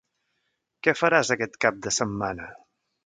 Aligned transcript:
Què 0.87 0.95
faràs 1.01 1.31
aquest 1.35 1.59
cap 1.67 1.77
de 1.85 1.93
setmana? 1.99 2.49